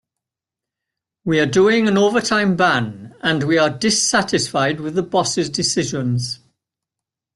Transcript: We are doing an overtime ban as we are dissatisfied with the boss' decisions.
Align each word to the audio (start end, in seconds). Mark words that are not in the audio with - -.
We 1.25 1.39
are 1.39 1.45
doing 1.45 1.87
an 1.87 1.95
overtime 1.95 2.55
ban 2.55 3.13
as 3.21 3.45
we 3.45 3.59
are 3.59 3.69
dissatisfied 3.69 4.79
with 4.79 4.95
the 4.95 5.03
boss' 5.03 5.35
decisions. 5.47 6.39